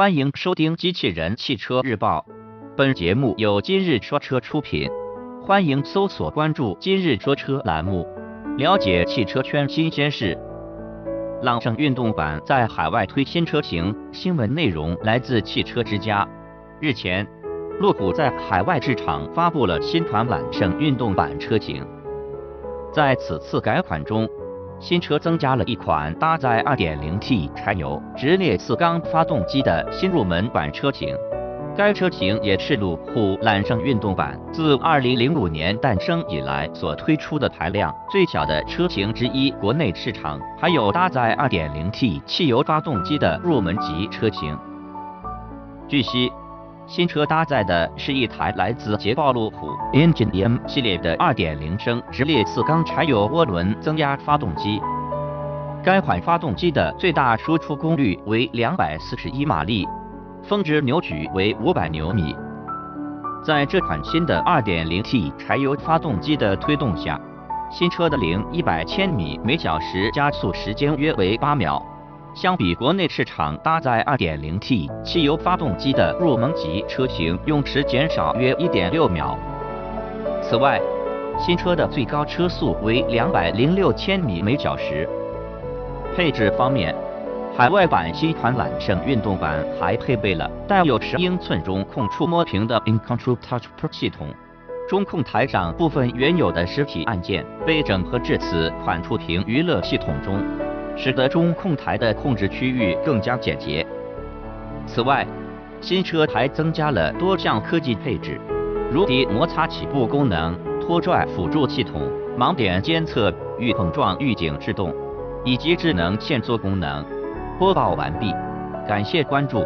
[0.00, 2.24] 欢迎收听《机器人汽车日报》，
[2.74, 4.88] 本节目由今日说车出品。
[5.44, 8.06] 欢迎搜索关注“今日说车”栏目，
[8.56, 10.38] 了解汽车圈新鲜事。
[11.42, 16.26] 朗胜运动版在海外推新车型，新闻内容来自汽车之家。
[16.80, 17.26] 日前，
[17.78, 21.86] 路虎在海外市场发布了新款揽胜运动版车型，
[22.90, 24.26] 在此次改款中。
[24.80, 31.14] 新车增加了一款搭载 2.0T 柴油直列四缸发动机的新入门版车型，
[31.76, 39.50] 该车型也是路虎揽胜运动版自2005年诞生以来所推出的排量最小的车型之一。
[39.50, 44.58] 国内市场还有搭载 2.0T 汽油发动机的入门级车型。
[45.86, 46.32] 据悉。
[46.90, 54.82] 新车搭载的是一台来自捷豹路虎 Engine M 系列的2.0升直列四缸柴油涡轮增压发动机。
[55.84, 59.86] 该款发动机的最大输出功率为241马力，
[60.42, 62.34] 峰值扭矩为500牛米。
[63.44, 67.20] 在这款新的 2.0T 柴油发动机的推动下，
[67.70, 71.80] 新车的零一百千米每小时加速时间约为8秒。
[72.32, 79.36] 相比国内市场搭载 2.0T 汽油发动机的入门级车型，用时减少约1.6秒。
[80.40, 80.80] 此外，
[81.38, 85.08] 新车的最高车速为206千米每小时。
[86.16, 86.94] 配置方面，
[87.56, 94.28] 海外版新款揽胜运动版还配备了带有十英寸中控触摸屏的 InControl Touch Pro 系统，
[94.88, 100.40] 中控台上部分原有的实体按键被整合至此款触屏娱乐系统中。
[101.02, 103.86] 使得中控台的控制区域更加简洁。
[104.86, 105.26] 此外，
[105.80, 108.38] 新车还增加了多项科技配置，
[108.92, 112.02] 如低摩擦起步功能、拖拽辅助系统、
[112.38, 114.94] 盲点监测、预碰撞预警制动，
[115.42, 117.02] 以及智能限速功能。
[117.58, 118.34] 播报完毕，
[118.86, 119.64] 感谢关注。